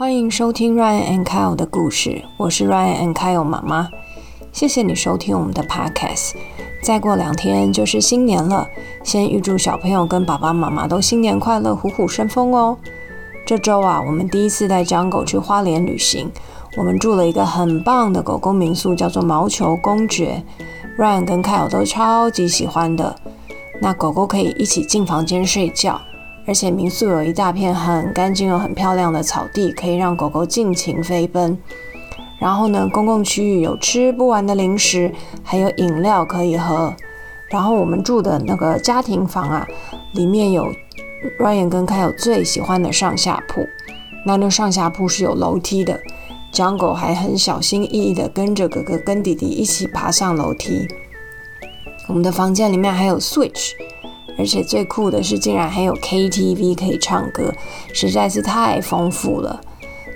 [0.00, 3.90] 欢迎收听 Ryan and Kyle 的故事，我是 Ryan and Kyle 妈妈。
[4.50, 6.36] 谢谢你收听我们的 Podcast。
[6.82, 8.66] 再过两天就是新年了，
[9.04, 12.78] 先预祝小朋友跟爸爸妈妈都新年快乐，虎虎生风哦。
[13.44, 16.30] 这周啊，我们第一次带江狗去花莲旅行，
[16.78, 20.42] 我们住了一个很棒的狗狗民宿，叫做毛球公爵。
[20.96, 23.14] Ryan 跟 Kyle 都超级喜欢的。
[23.82, 26.00] 那狗狗可以一起进房间睡觉。
[26.50, 31.56] 而且民宿有一大片很干净又很漂亮的草地，可以让狗狗尽情飞奔。
[32.40, 35.12] 然后呢，公共区域有吃不完的零食，
[35.44, 36.92] 还有饮料可以喝。
[37.50, 39.64] 然后我们住的那个家庭房啊，
[40.14, 40.66] 里面有
[41.38, 43.64] Ryan 跟 Kyle 最喜欢的上下铺。
[44.26, 46.00] 那那上下铺是有楼梯的，
[46.50, 50.88] 江狗还很小心翼翼地跟着哥哥跟弟弟一起爬上楼梯。
[52.08, 53.70] 我们的房间里面还有 Switch。
[54.40, 57.52] 而且最酷的是，竟然还有 KTV 可以唱歌，
[57.92, 59.60] 实在是太丰富了。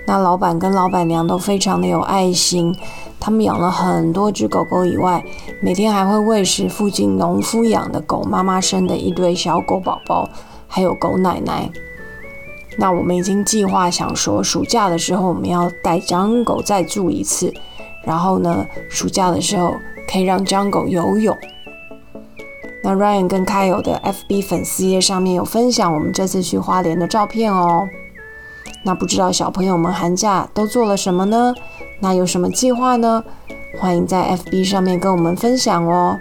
[0.07, 2.75] 那老板跟老板娘都非常的有爱心，
[3.19, 5.23] 他们养了很多只狗狗以外，
[5.61, 10.27] 每天还会喂食附近农夫养的狗妈妈生的一堆小狗宝宝，
[10.67, 11.69] 还有狗奶奶。
[12.79, 17.53] 那我们已经计划想说，暑假的时候我们要带张狗再住一次，
[18.03, 19.75] 然后呢，暑假的时候
[20.11, 21.37] 可以让张狗游泳。
[22.87, 27.89] 那 Ryan 跟 Kyle 的 FB 粉丝页上面有分享我们这次去花莲的照片哦。
[28.83, 31.51] 那不知道小朋友们寒假都做了什么呢？
[31.99, 33.23] 那有什么计划呢？
[33.79, 36.19] 欢迎在 FB 上面跟我们分享哦。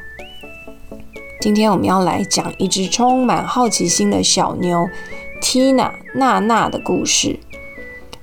[1.42, 4.88] 今天我们要来讲一只充满好奇心的小牛
[5.42, 7.38] Tina 娜娜的故事。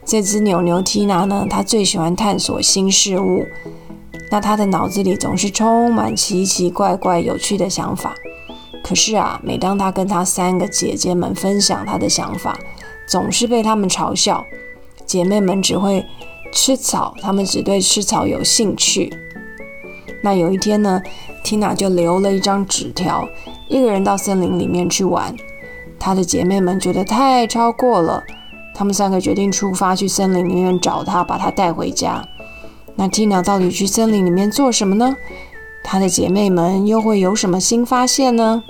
[0.03, 3.45] 这只牛牛 Tina 呢，它最喜欢探索新事物。
[4.31, 8.16] 那他的脑子里总是充满奇奇怪怪、有趣的想法。
[8.84, 12.58] 可是啊，每当他跟他三个姐姐们分享他的想法，
[13.08, 14.46] 总是被他们嘲笑。
[15.06, 16.06] 姐妹们只会
[16.54, 19.12] 吃草，她们只对吃草有兴趣。
[20.23, 21.02] 那有一天呢
[21.44, 23.28] ，Tina 就留了一张纸条，
[23.67, 25.36] 一个人到森林里面去玩。
[26.00, 28.23] 她的姐妹们觉得太超过了，
[28.73, 32.26] 她们三个决定出发去森林里面找她，把她带回家。
[32.95, 35.16] 那 Tina 到底去森林里面做什么呢？
[35.84, 38.64] 她的姐妹们又会有什么新发现呢？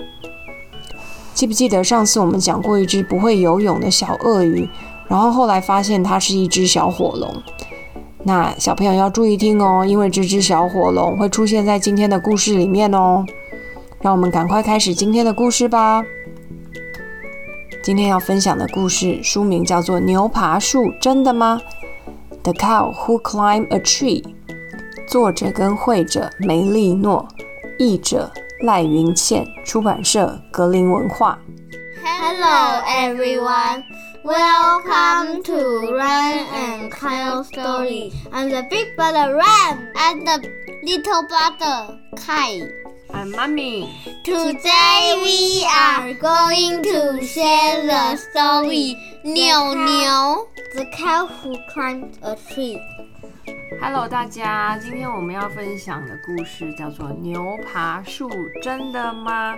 [1.42, 4.70] 记不记得上次我们讲过一只不会游泳的小鳄鱼，
[5.08, 7.42] 然后后来发现它是一只小火龙。
[8.22, 13.24] 那小朋友要注意听哦，因为这只小火龙会出现在今天的故事里面哦。
[14.00, 16.04] 让我们赶快开始今天的故事吧。
[17.82, 21.60] 今天要分享的故事书名叫做《牛爬树》，真的吗
[22.44, 24.22] ？The Cow Who Climbed a Tree，
[25.08, 27.26] 作者跟绘者梅丽诺，
[27.80, 28.30] 译者
[28.61, 31.39] 赖云倩，出版社格林文化。
[32.03, 33.83] Hello everyone,
[34.23, 38.11] welcome to Ram and Kyle story.
[38.31, 40.49] I'm the big brother Ram and the
[40.83, 42.67] little brother Kyle.
[43.09, 43.87] I'm Mommy.
[44.25, 52.77] Today we are going to share the story 牛牛 The cow who climbed a tree.
[53.84, 58.30] Hello，大家，今天我们要分享的故事叫做《牛爬树》，
[58.62, 59.56] 真的吗？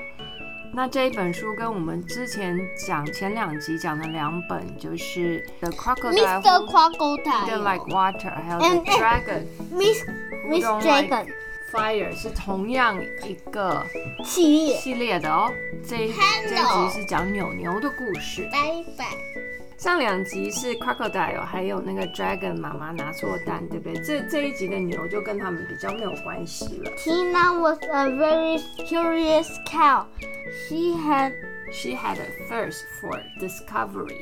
[0.73, 6.67] 那这一本书跟我们之前讲前两集讲的两本，就是《The Crocodile》Mr.
[6.67, 9.43] Crocodile，《Like Water》，还有《The Dragon》
[9.77, 10.03] Miss
[10.49, 11.27] Miss Don't Dragon
[11.71, 13.85] Fire 是同样一个
[14.25, 14.77] 系列。
[14.79, 15.53] 系列的哦。
[15.87, 16.15] 这一
[16.49, 18.49] 这一集是讲扭牛的故事。
[18.51, 18.59] 拜
[18.97, 19.05] 拜。
[19.77, 24.03] 上两集是 crocodile，还有那个 dragon 妈妈拿错单，对不对？
[24.03, 26.91] 这这一集的牛就跟他们比较没有关系了。
[26.97, 30.07] Tina was a very curious cow.
[30.69, 34.17] She had，She had a thirst for discovery。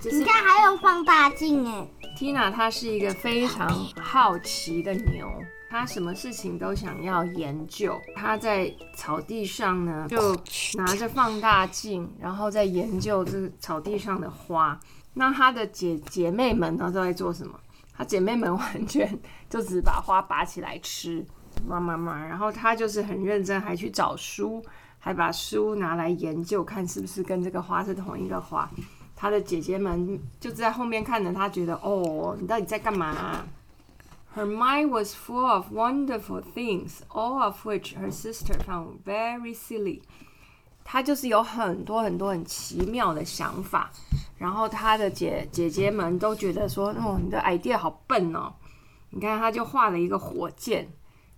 [0.00, 1.88] 就是你看还有放大镜哎。
[2.16, 3.68] Tina，她是一个非常
[4.00, 5.28] 好奇的牛，
[5.70, 8.00] 她什么事情都想要研究。
[8.16, 10.34] 他在草地上呢，就
[10.74, 14.78] 拿着放大镜，然后在研究这个草地上的花。
[15.14, 17.58] 那他的姐姐妹们呢，都在做什么？
[17.92, 19.18] 他姐妹们 完全
[19.50, 21.26] 就只把花拔起来吃，
[21.66, 22.24] 妈妈妈。
[22.24, 24.64] 然后他就是很认真，还去找书，
[24.98, 28.70] 还把书拿来研究，看是不是跟这个花是同一个花。
[29.16, 33.44] 他的姐姐们就在后面看着他，觉得哦，你到底在干嘛、
[34.34, 40.02] Her mind was full of wonderful things, all of which her sister found very silly.
[40.84, 43.90] 她就是有很多很多很奇妙的想法，
[44.38, 48.54] 然后她的姐姐姐们都觉得说，哦，你的 idea 好笨哦。
[49.10, 50.88] 你看，她就画了一个火箭，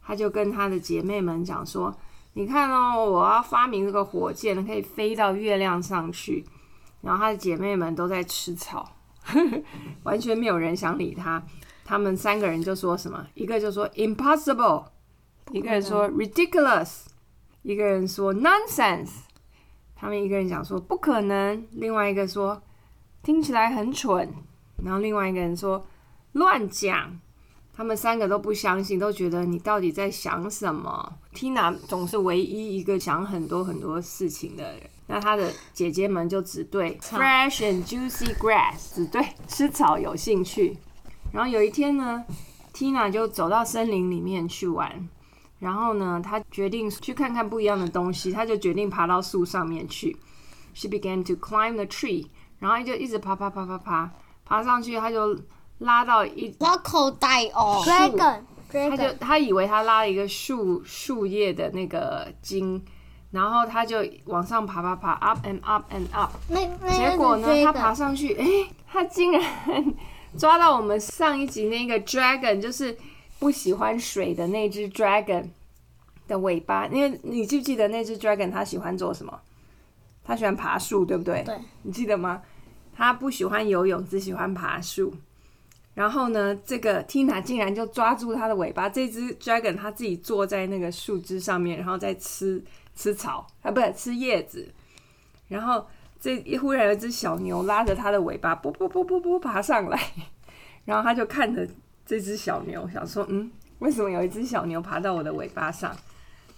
[0.04, 1.96] 她就跟她的姐妹们讲说，
[2.34, 6.44] 你看哦，我要发明这个火箭，可以飞到月亮上去。
[7.00, 8.88] 然后她的姐妹们都在吃草，
[9.24, 9.62] 呵 呵
[10.02, 11.42] 完全没有人想理她。
[11.90, 13.26] 他们三个人就说什么？
[13.34, 14.84] 一个就说 impossible，
[15.50, 17.06] 一个人说 ridiculous，
[17.62, 19.10] 一个人说 nonsense。
[19.96, 22.62] 他们一个人讲说不可能，另外一个说
[23.24, 24.32] 听起来很蠢，
[24.84, 25.84] 然后另外一个人说
[26.34, 27.18] 乱讲。
[27.74, 34.82] 他们三个都不相信，都觉得你到底在想什么？Tina 总是唯一一个想很多很多事情的人。
[35.08, 40.76] 那她的姐姐们就只对 fresh and juicy grass，只对吃草有兴趣。
[41.32, 42.24] 然后有一天呢
[42.74, 45.08] ，Tina 就走到森林里面去玩。
[45.58, 48.32] 然后呢，她决定去看看不一样的东西。
[48.32, 50.16] 她就决定爬到树上面去。
[50.74, 52.26] She began to climb the tree，
[52.58, 54.10] 然后就一直爬爬爬爬爬，
[54.44, 55.38] 爬上去，她就。
[55.80, 58.40] 拉到一拉口袋哦，dragon，
[58.70, 62.84] 他就他以为他拉了一个树树叶的那个茎，
[63.30, 66.32] 然后他就往上爬爬爬，up and up and up。
[66.50, 66.60] 那
[66.90, 69.42] 结果呢，他爬上去，哎，他竟然
[70.38, 72.96] 抓到我们上一集那个 dragon，就是
[73.38, 75.48] 不喜欢水的那只 dragon
[76.28, 76.86] 的尾巴。
[76.86, 79.40] 因为你记不记得那只 dragon 它喜欢做什么？
[80.24, 81.42] 它喜欢爬树，对不对？
[81.44, 82.42] 对，你记得吗？
[82.94, 85.12] 它不喜欢游泳，只喜欢爬树。
[85.94, 88.88] 然后呢，这个 Tina 竟然就抓住它的尾巴。
[88.88, 92.62] 这只 Dragon 它自己坐在那个树枝上面，然后在吃
[92.94, 94.72] 吃草啊，不是吃叶子。
[95.48, 95.84] 然后
[96.20, 99.98] 这一忽然有一只小牛拉着它的尾巴，啵啵啵啵啵爬上来。
[100.84, 101.66] 然后他就看着
[102.04, 105.96] 这只小牛，想说：“嗯，为什么有一只小牛爬到我的尾巴上？”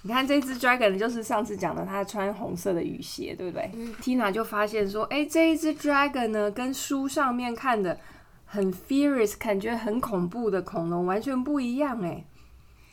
[0.02, 3.70] 你看这只 Dragon 就是上次讲的，它穿红色的雨鞋，对不对
[4.02, 7.98] ？Tina 就发现说：“哎，这一只 Dragon 呢，跟书上面看的。”
[8.44, 12.22] 很 furious，感觉很恐怖的恐龙完全不一样哎。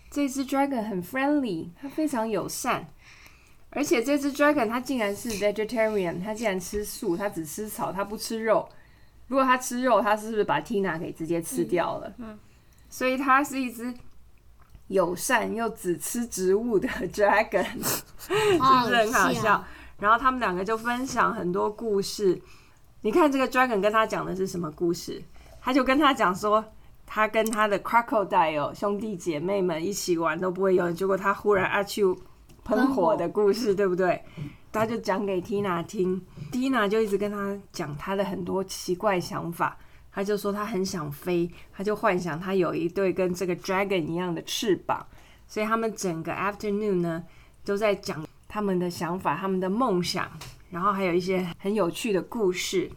[0.10, 2.88] 这只 dragon 很 friendly，它非常友善，
[3.71, 8.68] 而且这只 dragon 它竟然是 vegetarian，它竟然吃素，它只吃草，它不吃肉。
[9.27, 12.13] 如果它吃肉，它是不是把 Tina 给直接吃掉了？
[12.18, 12.38] 嗯。
[12.89, 13.94] 所以它是一只
[14.88, 17.63] 友善又只吃植物的 dragon，
[18.18, 19.63] 是不是很好笑？
[20.00, 22.42] 然后他们两个就分享很多故事。
[23.01, 25.22] 你看这个 dragon 跟他讲的是什么故事？
[25.62, 26.65] 他就跟他讲说，
[27.06, 32.18] 他跟他的 crocodile 兄弟姐妹们一起玩都不会游泳，结果他忽然阿丘
[32.69, 34.24] 喷火的故事，对不对？
[34.71, 36.21] 他就讲给 Tina 听
[36.51, 39.75] ，Tina 就一直跟他讲他的很多奇怪想法。
[40.12, 45.06] 他就说他很想飞，他就幻想他有一对跟这个 dragon 一样的翅膀。
[45.48, 47.24] 所以他们整个 afternoon 呢，
[47.66, 50.30] 都在讲他们的想法、他们的梦想，
[50.69, 52.92] 然后还有一些很有趣的故事。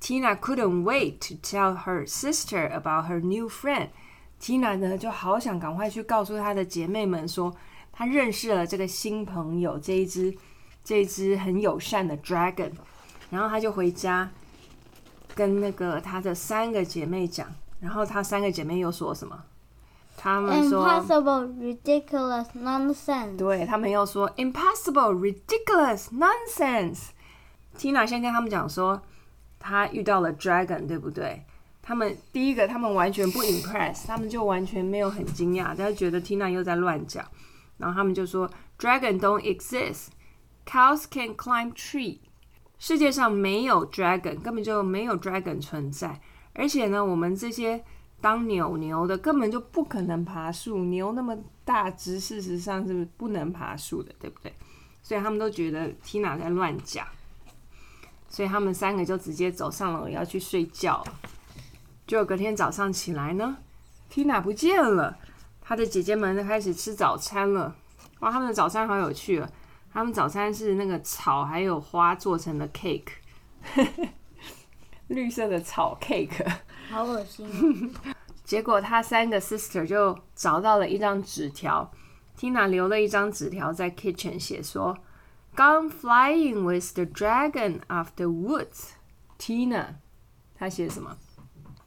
[0.00, 3.88] Tina couldn't wait to tell her sister about her new friend.
[4.40, 7.54] Tina 呢就好想赶快去告诉她的姐妹们说，
[8.00, 10.34] 她认识了这个新朋友，这一只
[10.82, 12.70] 这一只很友善的 dragon。
[13.28, 14.30] 然后他就回家
[15.34, 17.46] 跟那个他的三个姐妹讲，
[17.78, 19.44] 然后他三个姐妹又说什么？
[20.16, 23.36] 他们说 impossible, ridiculous, nonsense。
[23.36, 27.08] 对他们又说 impossible, ridiculous, nonsense。
[27.76, 29.02] Tina 先跟他们讲说。
[29.62, 31.44] 他遇到了 dragon，对不对？
[31.82, 37.22] 他们第一个，他们完全不 impress，他们就完全没有很惊讶，但是觉得 Tina 又在乱讲。
[37.80, 38.48] 然后他们就说
[38.78, 42.18] ，dragon don't exist，cows can climb tree，
[42.78, 46.20] 世界上没有 dragon，根本就没有 dragon 存在。
[46.52, 47.82] 而且呢，我们这些
[48.20, 54.52] 当牛牛的根本就不可能爬树，牛那么大只，事实上是不能爬树的，对不对？
[55.02, 57.06] 所以他们都觉得 Tina 在乱讲。
[58.28, 61.02] 所以他们三个就直接走上楼要去睡觉。
[62.06, 63.56] 就隔天早上起来呢
[64.12, 65.18] ，Tina 不见了，
[65.70, 67.72] 她的姐姐们都开始吃早餐了。
[68.18, 69.48] 哇，他们的早餐好有趣啊！
[69.92, 73.12] 他们早餐是那个草还有花做成的 cake，
[75.06, 76.44] 绿色的草 cake，
[76.90, 77.94] 好恶心。
[78.42, 81.88] 结果他三个 sister 就找到了一张纸条
[82.36, 84.98] ，Tina 留了一张纸条在 kitchen 写说。
[85.54, 88.94] Gone flying with the dragon of the woods,
[89.38, 89.94] Tina。
[90.56, 91.16] 他写什么？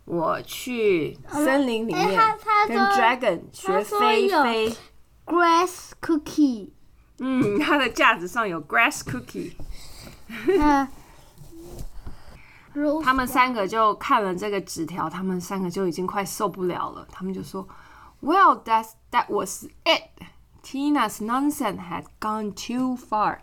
[0.05, 2.19] 我去森林里面
[2.67, 4.77] 跟 dragon 学飞飞。
[5.27, 6.71] Grass cookie。
[7.19, 9.53] 嗯，他的架子上有 grass cookie。
[13.03, 17.07] 他们三个就看了这个纸条，他们三个就已经快受不了了。
[17.11, 20.11] 他们就说：“Well, that that was it.
[20.63, 23.41] Tina's nonsense had gone too far.”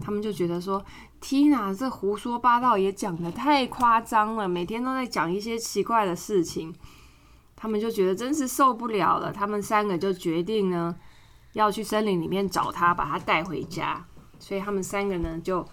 [0.00, 0.84] 他们就觉得说
[1.20, 6.74] ，Tina 这胡说八道也讲的太夸张了，每天都在讲一些奇怪的事情。
[7.56, 9.30] 他们就觉得真是受不了了。
[9.30, 10.96] 他们三个就决定呢，
[11.52, 14.02] 要去森林里面找他，把他带回家。
[14.38, 15.66] 所以他们三个呢，就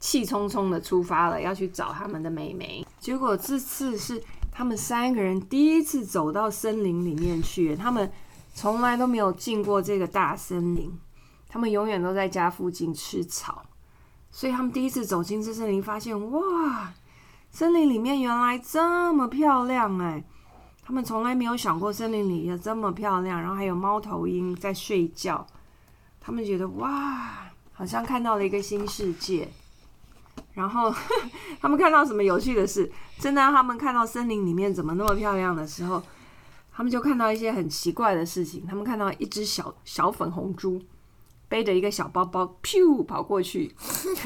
[0.00, 2.84] 气冲冲的出发了，要去找他们的妹妹。
[2.98, 4.20] 结果这次是
[4.50, 8.10] 他们三个人第一次走到森林里面去，他们
[8.52, 10.92] 从来都没有进过这个大森林，
[11.54, 13.62] 他们永远都在家附近吃草，
[14.28, 16.92] 所以他们第一次走进这森林，发现哇，
[17.52, 20.24] 森林里面原来这么漂亮哎！
[20.84, 25.46] 他们从来没有想过森林里有这么漂亮，然后还有猫头鹰在睡觉，
[26.20, 29.48] 他们觉得哇，好像看到了一个新世界。
[30.54, 30.92] 然后
[31.62, 32.90] 他们看到什么有趣的事？
[33.20, 36.02] 真的，他们看到森林里面怎么那么漂亮的时候，
[36.72, 38.66] 他们就看到一些很奇怪的事情。
[38.66, 40.82] 他们看到一只小小粉红猪
[41.54, 43.72] 背着一个小包包，噗跑过去。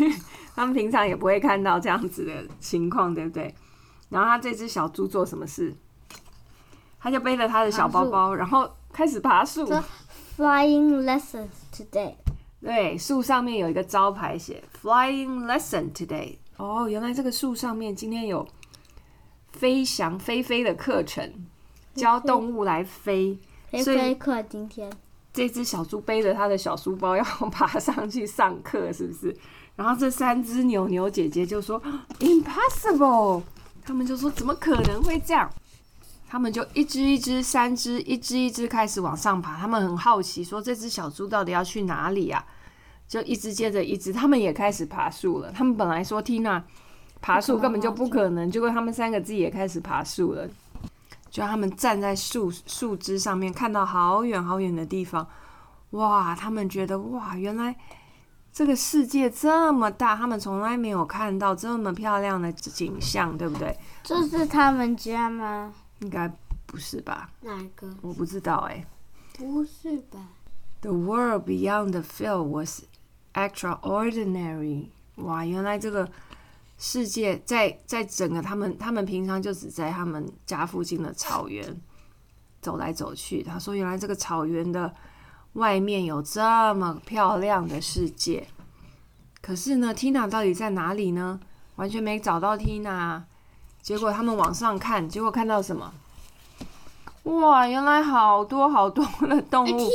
[0.57, 3.55] 他们平常也不会看到这样子的情况，对不对？
[4.09, 5.77] 然后他这只小猪做什么事？
[6.99, 9.71] 他就背着他的小包包，然后开始爬树。
[10.39, 12.15] Flying lessons today.
[12.63, 16.39] 对，树上面有一个招牌写 “Flying Lesson Today”。
[16.57, 18.49] 哦，原来这个树上面今天有
[19.53, 21.47] 飞翔飞飞的课程，
[21.93, 23.39] 教动物来飞。
[23.71, 24.91] 飞飞课今天，
[25.39, 29.37] 这只小猪背着它的小书包 要爬上去上课，是不是？
[29.77, 31.81] 然后这三只牛牛姐姐就说
[32.19, 33.45] “Impossible”，
[33.85, 35.49] 他们就说怎么可能会这样？
[36.29, 39.57] 他们就一只一只、三只、一只一只开始往上爬。
[39.57, 42.45] 他们很好奇，说这只小猪到底要去哪里啊？
[43.07, 45.53] 就一只接着一只，他们也开始爬树了。
[45.53, 46.61] 他们本来说 Tina
[47.21, 50.49] 爬树根本就不可能，结果他们三个自己也开始爬树了。
[51.39, 55.25] 就他们站在树树枝上面，看到好远好远的地方，
[55.91, 56.35] 哇！
[56.35, 57.77] 他们觉得哇，原来
[58.53, 63.79] 这个世界这么大，他们从来没有看到这么漂亮的景象，对不对？
[64.03, 65.73] 这是他们家吗？
[66.01, 66.29] 应该
[66.67, 67.31] 不是吧？
[67.43, 67.89] 哪个？
[68.03, 68.85] 我不知道哎。
[69.35, 70.19] 不是吧
[70.81, 72.83] ？The world beyond the field was
[73.35, 74.89] extraordinary。
[75.15, 76.11] 哇，原来这个
[76.79, 81.81] 世界在在整个他们他们平常就只在他们家附近的草原
[82.63, 83.43] 走来走去。
[83.43, 84.95] 他说，原来这个草原的
[85.55, 86.41] 外面有这
[86.75, 88.47] 么漂亮的世界。
[89.41, 91.41] 可是呢，Tina 到底在哪里呢？
[91.77, 93.23] 完全没找到 Tina。
[93.81, 95.93] 结果他们往上看，结果看到什么？
[97.29, 99.91] 哇，原来好多好多的动物，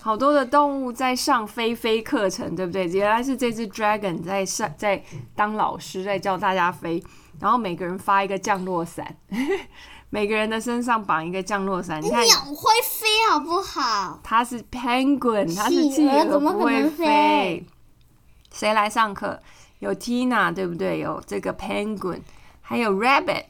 [0.00, 2.86] 好多的动物在上飞飞课程，对不对？
[2.88, 5.02] 原来是这只 dragon 在上，在
[5.36, 7.02] 当老师，在教大家飞。
[7.40, 9.16] 然后每个人发一个降落伞，
[10.10, 12.02] 每个人的身上绑一个降落伞。
[12.02, 14.20] 你看，鸟会飞好不好？
[14.22, 17.64] 它是 penguin，它是企鹅，不会飞。
[18.52, 19.40] 谁来上课？
[19.78, 20.98] 有 Tina，对不对？
[20.98, 22.20] 有这个 penguin。
[22.60, 23.44] 还有 rabbit，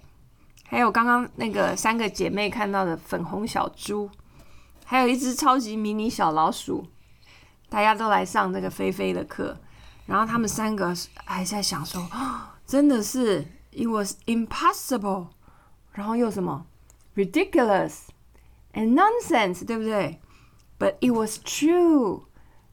[0.72, 4.08] 还有刚刚那个三个姐妹看到的粉红小猪，
[4.86, 6.86] 还有一只超级迷你小老鼠，
[7.68, 9.54] 大家都来上这个飞飞的课。
[10.06, 10.94] 然后他们三个
[11.26, 12.02] 还在想说，
[12.64, 15.26] 真的是 it was impossible，
[15.92, 16.64] 然后又什么
[17.16, 18.04] ridiculous
[18.72, 20.22] and nonsense，对不对
[20.78, 22.22] ？But it was true，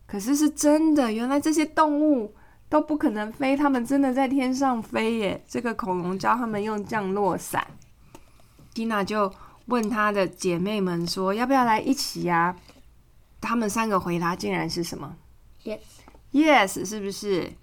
[0.07, 2.33] 可是是真的，原来这些动物。
[2.69, 5.43] 都不可能飞，他们真的在天上飞耶！
[5.47, 7.65] 这个恐龙教他们用降落伞。
[8.73, 9.33] 蒂娜就
[9.65, 12.55] 问她的姐妹们说：“要不要来一起呀？”
[13.41, 15.15] 她们三个回答竟然是什么
[15.63, 17.53] ？Yes，Yes，是不是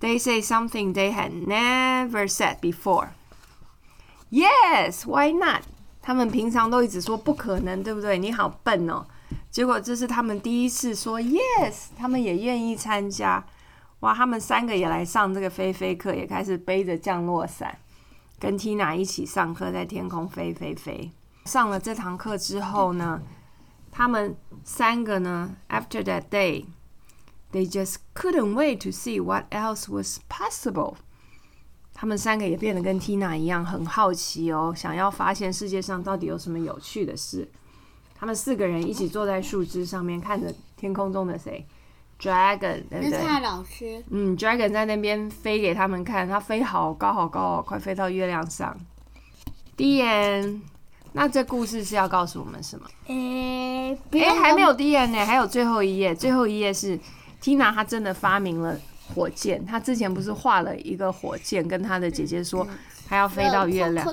[0.00, 3.08] ？They say something they had never said before.
[4.30, 5.62] Yes，Why not？
[6.02, 8.18] 他们平常都一直说不可能，对不对？
[8.18, 9.06] 你好笨哦！
[9.50, 13.44] 结果这是他们第一次说 Yes，他们也愿意参加。
[14.00, 14.14] 哇！
[14.14, 17.78] 他们三个也来上这个飞飞课，也开始背着降落伞，
[18.38, 21.10] 跟 Tina 一起上课，在天空飞飞飞。
[21.44, 23.22] 上了这堂课之后呢，
[23.90, 26.66] 他们三个呢，After that day,
[27.52, 30.96] they just couldn't wait to see what else was possible。
[31.94, 37.50] 他们三个也变得跟 Tina 一样，很好奇哦，想要发现世界上到底有什么有趣的事。
[38.14, 41.66] 他们四个人一起坐在树枝上面，看着天空中的谁
[42.20, 43.40] ？Dragon，对不对？
[43.40, 44.02] 老师。
[44.10, 48.76] 嗯，Dragon 在那边飞给他们看，它飞好高好高哦，快飞到月亮上。
[49.76, 50.62] 第一眼，
[51.12, 52.86] 那这故事是要告诉我们什么？
[53.08, 56.14] 诶，哎，还没有第一眼呢，还有最后一页。
[56.14, 56.98] 最后一页是
[57.42, 58.74] Tina，她真的发明了
[59.14, 59.64] 火箭。
[59.66, 62.66] 她之前不是画了一个火箭，跟她的姐姐说，
[63.06, 64.06] 她要飞到月亮。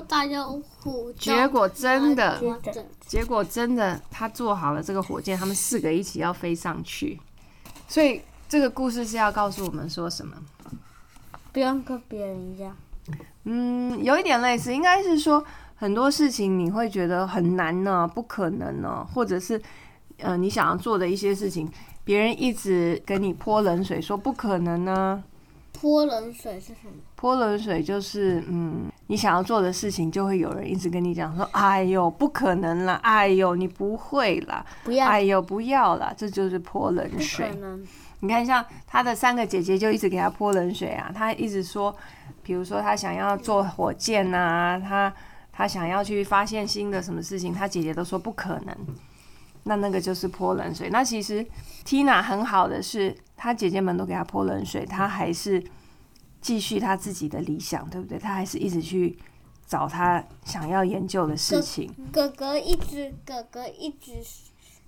[1.18, 2.38] 结果真的，
[3.06, 7.18] 结果真的，她做好了这个火箭，他们四个一起要飞上去。
[7.94, 10.34] 所以这个故事是要告诉我们说什么？
[11.52, 12.76] 不用跟别人一样。
[13.44, 15.44] 嗯，有一点类似，应该是说
[15.76, 19.62] 很多事情你会觉得很难呢，不可能呢，或者是
[20.18, 21.70] 呃你想要做的一些事情，
[22.02, 25.22] 别人一直给你泼冷水，说不可能呢，
[25.78, 26.92] 泼冷水是什么？
[27.16, 32.94] 泼冷水就是，嗯，你想要做的事情，就会有人一直跟你讲说：“哎呦，不可能啦！
[33.02, 34.64] 哎呦，你不会啦！
[34.84, 37.50] 不要，哎呦，不要啦！”这就是泼冷水。
[38.20, 41.94] 你看，像他的三个姐姐就一直给他泼冷水啊，他一直说，
[42.42, 45.12] 比如说他想要做火箭啊、他
[45.52, 48.74] 他想要去发现新的什么事情，他姐姐都说不可能。
[49.64, 50.88] 那那个就是泼冷水。
[50.90, 51.44] 那其实
[51.84, 55.62] Tina 很好的是，她姐姐们都给她泼冷水，她还是
[56.40, 58.18] 继续她自己的理想，对不对？
[58.18, 59.18] 她还是一直去
[59.66, 61.92] 找她想要研究的事情。
[62.12, 64.22] 哥哥一直，哥哥一直，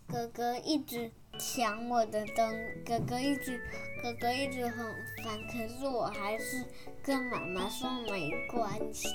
[0.07, 3.61] 哥哥一直抢我的灯，哥哥一直，
[4.03, 4.87] 哥哥一直很
[5.23, 6.65] 烦，可是我还是
[7.03, 9.09] 跟妈妈说没关系。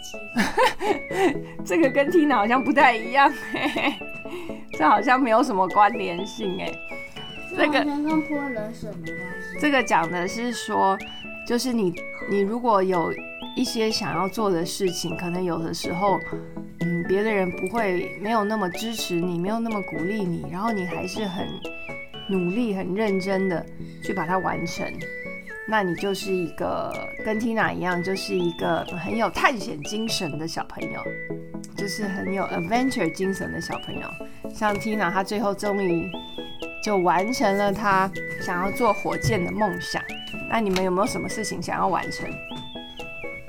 [1.66, 3.94] 这个跟 Tina 好像不太一样、嘿嘿，
[4.74, 6.72] 这好像没有什么关联性哎、
[7.50, 9.60] 这个跟泼冷水没关系。
[9.60, 10.98] 这个讲的是说，
[11.48, 11.94] 就是你
[12.30, 13.12] 你如果有
[13.56, 16.20] 一些想要做的事情，可能有的时候，
[16.82, 21.48] 嗯，别的人不会没有那么支持你，没有那么鼓励你，然后你还是很
[22.32, 23.66] 努力、很认真的
[24.02, 24.88] 去把它完成。
[25.68, 26.92] 那你就是一个
[27.24, 31.02] 跟 Tina 一样，就是一个很有探险精神的小朋友，
[31.78, 34.02] 就是很有 adventure 精神的小朋友。
[34.54, 36.10] 像 Tina，她最后终于
[36.84, 38.12] 就完成了她
[38.42, 40.02] 想要做火箭的梦想。
[40.50, 42.28] 那你们有没有什么事情想要完成？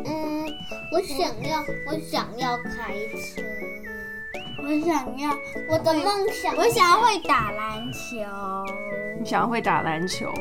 [0.04, 0.44] 嗯，
[0.92, 3.42] 我想要，我想要开车，
[4.58, 5.30] 我想要
[5.68, 8.16] 我的梦想，我想要会打篮球。
[9.18, 10.32] 你想要会打篮球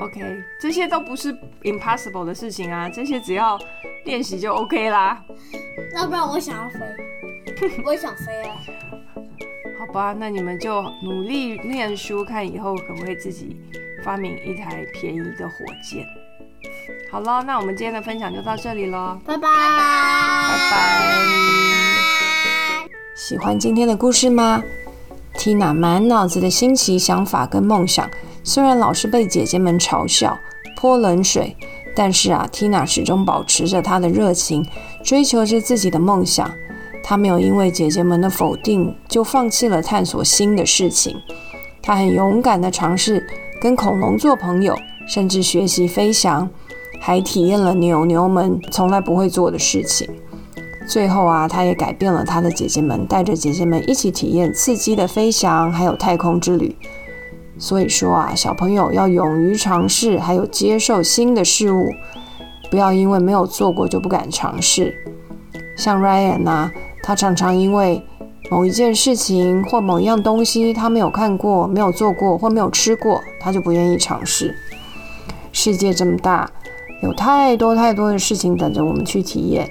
[0.00, 0.20] ，OK，
[0.60, 3.58] 这些都不是 impossible 的事情啊，这些只要
[4.04, 5.22] 练习就 OK 啦。
[5.96, 6.80] 要不然我想要飞，
[7.84, 8.56] 我也想飞啊。
[9.78, 13.56] 好吧，那你们就努力念书，看以后可不可以自己
[14.04, 16.04] 发明一台便宜的火箭。
[17.10, 21.83] 好了，那我们今天的分享就到这里喽，拜拜，拜拜。
[23.14, 24.60] 喜欢今天的故事吗
[25.36, 28.10] ？Tina 满脑子的新奇想法跟梦想，
[28.42, 30.36] 虽然老是被姐姐们嘲笑、
[30.76, 31.56] 泼冷水，
[31.94, 34.66] 但是啊，Tina 始终保持着她的热情，
[35.04, 36.50] 追求着自己的梦想。
[37.04, 41.16] 她没有因为姐姐们的否定就放弃了探索新的事情。
[41.80, 43.24] 她很勇敢地尝试
[43.60, 46.50] 跟恐龙做朋友，甚至学习飞翔，
[47.00, 50.08] 还体验了牛牛们从来不会做的事情。
[50.86, 56.76] 最后啊，她也改变了她的姐姐们，带着姐姐们一起体验刺激的飞翔，还有太空之旅。
[57.58, 61.88] 所以说啊，小朋友要勇于尝试，还有接受新的事物，
[62.70, 64.94] 不要因为没有做过就不敢尝试。
[65.76, 68.02] 像 Ryan 啊，他常常因为
[68.50, 74.54] 某一件事情或某一样东西他没有看过、没有做过或没有吃过，他就不愿意尝试。
[75.52, 76.50] 世界这么大，
[77.02, 79.70] 有太多太多的事情等着我们去体验。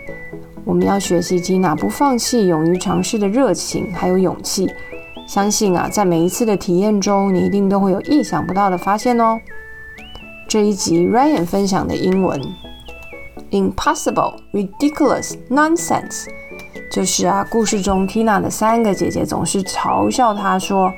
[0.65, 4.69] 我们要学习接纳不放弃、勇于尝试的热情，还有勇气。
[5.28, 9.39] 相信啊，在每一次的体验中，你一定都会有意想不到的发现哦。
[10.47, 12.39] 这一集 Ryan 分享的英文
[13.52, 16.26] ，impossible、ridiculous、nonsense，
[16.91, 20.91] 就是啊，故事中 Tina 的三个姐姐总是嘲笑她说：“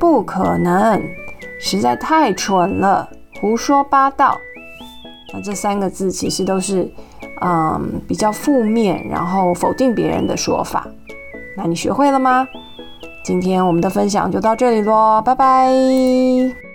[0.00, 1.02] 不可能，
[1.60, 3.08] 实在太蠢了，
[3.40, 4.38] 胡说八道。”
[5.32, 6.90] 那这三个字其实都是
[7.44, 10.86] 嗯比较负面，然后否定别人的说法。
[11.56, 12.46] 那你学会了吗？
[13.24, 16.71] 今天我们的分享就到这里喽，拜拜。